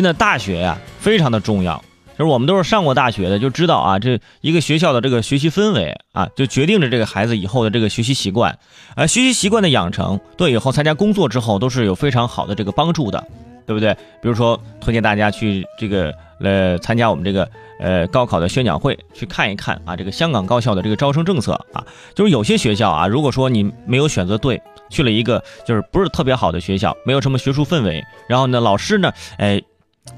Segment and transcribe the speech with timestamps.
[0.00, 1.84] 现在大学呀非常的重要。
[2.18, 8.58] 就是我们都是上过大学的，就知道啊，这一个学校的这个学习氛围啊，就决定着这个孩子以后的这个学习习惯，
[8.96, 13.22] 而学习习惯的养成，对以后参加工作之后都是有非常好的这个帮助的，
[13.66, 13.92] 对不对？
[14.22, 24.60] 比如说，推荐大家去这个呃参加我们这个呃高考的宣讲会，去看一看啊，这个香港高校的这个招生政策啊，就是有些学校啊，如果说你没有选择对，
[24.90, 29.62] 去了一个就是不是特别好的学校，没有什么学术氛围，然后呢，老师呢，哎，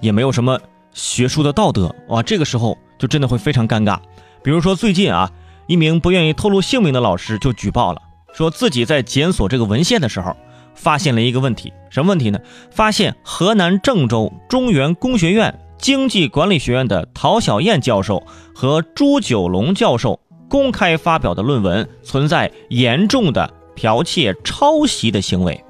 [0.00, 0.58] 也没有什么。
[0.94, 3.98] 学术的道德哇，这个时候就真的会非常尴尬。
[4.42, 5.30] 比如说最近啊，
[5.66, 8.02] 一名不愿意透露姓名的老师就举报了，
[8.34, 10.36] 说自己在检索这个文献的时候，
[10.74, 11.72] 发现了一个问题。
[11.88, 12.38] 什么问题呢？
[12.70, 18.22] 发现河南郑州中原工学院经济管理学院的陶小燕教授
[18.54, 20.20] 和朱九龙教授
[20.50, 25.64] 公开发表的论文存在严重的剽窃抄袭的行为。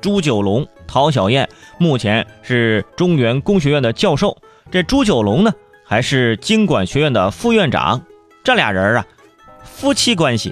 [0.00, 4.36] 朱九龙、陶小燕目前是中原工学院的教授。
[4.70, 5.52] 这朱九龙呢，
[5.84, 8.02] 还是经管学院的副院长，
[8.42, 9.06] 这俩人啊，
[9.62, 10.50] 夫妻关系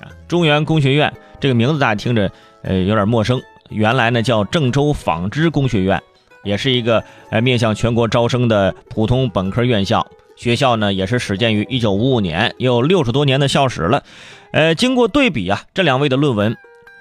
[0.00, 0.10] 啊。
[0.28, 2.30] 中原工学院这个名字大家听着，
[2.62, 3.40] 呃，有点陌生。
[3.70, 6.02] 原来呢叫郑州纺织工学院，
[6.44, 10.06] 也是一个呃面向全国招生的普通本科院校。
[10.34, 14.02] 学校呢也是始建于一九五五年，有六十多年的校史了。
[14.52, 16.56] 呃，经过对比啊，这两位的论文，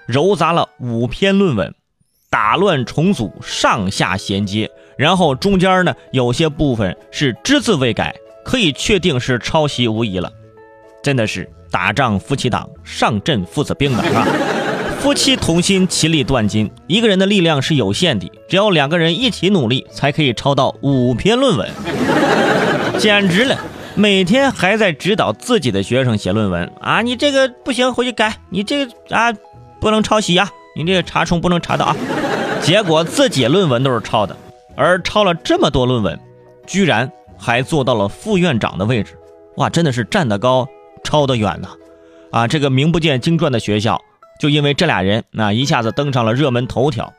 [0.08, 1.74] 糅杂了五篇论文。
[2.32, 8.16] 打乱重组，上下衔接，然后中间呢有些部分是只字未改，
[8.46, 10.32] 可以确定是抄袭无疑了。
[11.04, 14.26] 真的是打仗夫妻档，上阵父子兵的啊！
[15.02, 16.72] 夫妻同心，其利断金。
[16.88, 21.70] 一个人的力量是有限的，只要两个人一起努力，才可以抄到五篇论文，
[22.98, 23.60] 简直了！
[23.96, 29.34] 每天还在指导自己的学生写论文啊，你这个不行，回去改，你这个啊
[29.82, 30.50] 不能抄袭呀。
[30.76, 31.96] 你这个查重不能查到啊！
[32.62, 34.38] 结果自己论文都是抄的，
[34.76, 36.20] 而抄了这么多论文，
[36.66, 39.18] 居然还做到了副院长的位置，
[39.58, 40.68] 哇，真的是站得高，
[41.04, 41.70] 抄得远呐！
[42.32, 44.02] 啊，这个名不见经传的学校，
[44.40, 47.14] 就因为这俩人，那一下子登上了热门头条。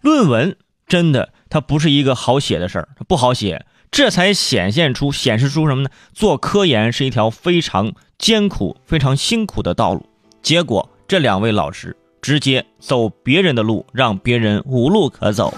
[0.00, 5.90] 论文真的，它不是一个好写的事儿，它不好写，这才显现出、显示出什么呢？
[6.14, 10.06] 做科研是一条非常艰苦、非常辛苦的道路。
[10.40, 11.94] 结果这两位老师。
[12.20, 15.54] 直接走别人的路，让别人无路可走。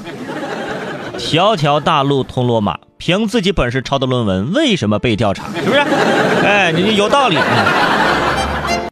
[1.19, 5.45] 条条大路通罗马，凭自己本事抄的论文，为什么被调查？
[5.55, 5.78] 是不是？
[5.78, 7.37] 哎，你有道理。